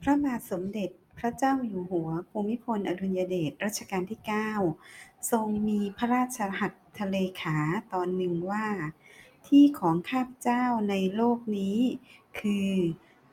[0.00, 4.20] พระบาทสมเด็จพระเจ้าอยู่หัวภูมิพลอดุลยเดชรัชกาลที่
[4.74, 7.58] 9 ทรงมีพระราชหัตถเลขา
[7.92, 8.66] ตอนหนึ่งว่า
[9.46, 11.78] ที่ของข้าพเจ้าในโลกนี้
[12.40, 12.72] คือ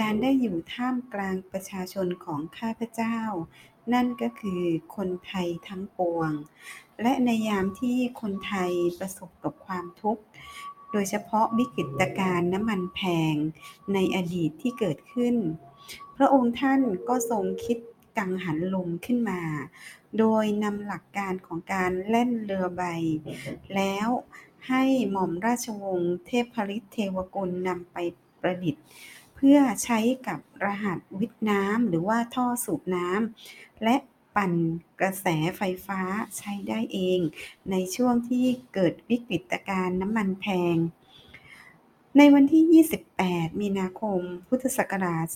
[0.00, 3.18] การได้อยู่ท่ามกลางประชาชนของข้าพเจ้า
[3.92, 4.62] นั่นก็คือ
[4.96, 6.30] คนไทยทั้งปวง
[7.02, 10.22] และในยามที่คนไทยประสบกับความทุกข์
[10.92, 13.00] โดยเฉพาะวิกฤตการณ์น้ำมันแพ
[13.32, 13.34] ง
[13.94, 15.36] ในอดีตที่เกิดขึ้น
[16.16, 17.78] พระองค์ท่านก็ทรงคิด
[18.18, 19.40] กังหันลมขึ้นมา
[20.18, 22.82] โดยนำหลักการของการเล่นเรือใบ
[23.74, 24.08] แล้ว
[24.68, 27.96] ให้หม่อมราชวงศ์เทพฤทธิ์เทวกุลนำไป
[28.40, 28.84] ประดิษฐ์
[29.36, 29.98] เพื่อใช้
[30.28, 33.96] กับรหัสวิทน้ำหรือว่าท่อสูบน้ำและ
[34.36, 34.52] ปั่น
[35.00, 35.26] กระแส
[35.56, 36.00] ไฟฟ้า
[36.36, 37.20] ใช้ได้เอง
[37.70, 40.76] ในช่วงที่เกิดวิกฤตการณ์น้ำมันแพง
[42.18, 45.26] ในวันที่ 28 มีนาคม พุทธศักราช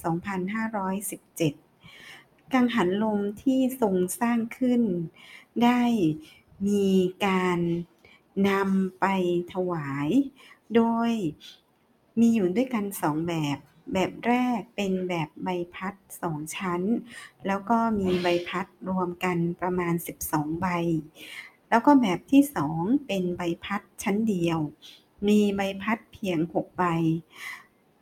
[1.62, 4.82] 2517 กังหันลมที่ทรงสร้างขึ้น
[5.64, 5.82] ได้
[6.66, 6.88] มี
[7.26, 7.58] การ
[8.48, 9.06] นำไป
[9.52, 10.08] ถวาย
[10.74, 11.10] โดย
[12.20, 13.58] มีอยู่ด้วยกันสองแบบ
[13.92, 16.82] แบบแรกเป็นแบบใบพัดสองชั้น
[17.46, 19.94] แล้วก็มีใบพัดรวมกันประมาณ
[20.26, 20.66] 12 ใบ
[21.70, 24.58] แล้วก็แบบที่สองเป็นใบพัดชั้นเดียว
[25.28, 26.84] มีใบพัดเพียง6ใบ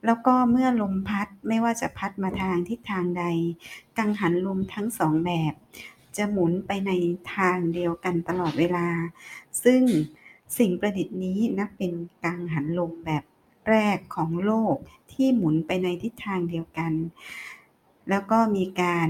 [0.06, 3.24] แล้วก็เมื่อลมพัดไม่ว่าจะพัดมาทางทิศทางใด
[3.98, 5.54] กังหันลมทั้งสองแบบ
[6.16, 6.90] จะหมุนไปใน
[7.34, 8.88] ทางเดียวกันตลอดเวลา
[9.64, 9.82] ซึ่ง
[10.58, 11.92] สิ่งประดิษฐ์นี้นับเป็น
[12.24, 13.24] กังหันลมแบบ
[13.68, 14.76] แรกของโลก
[15.12, 16.92] ที่หมุนไปในทิศทางเดียวกัน
[18.10, 19.08] แล้วก็มีการ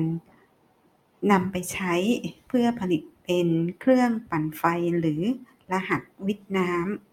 [1.31, 1.95] นำไปใช้
[2.49, 3.49] เพื่อผลิตเป็น
[3.81, 4.63] เครื่องปั่นไฟ
[5.01, 5.23] หรือ
[5.73, 7.12] รหัสวิทน้ำ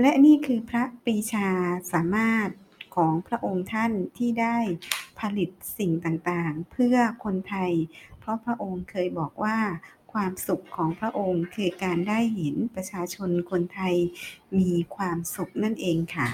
[0.00, 1.48] และนี่คือพระปรีชา
[1.92, 2.48] สามารถ
[2.96, 4.58] ของพระองค์ท่านที่ได้
[5.20, 7.72] ผลิตสิ่งต่างๆ เพื่อคนไทย
[8.18, 9.58] เพราะพระองค์เคยบอกว่า
[10.12, 13.94] ความสุขของพระองค์คือการได้เห็นประชาชนคนไทย
[14.58, 16.28] มีความสุขนั่นเองค่ะ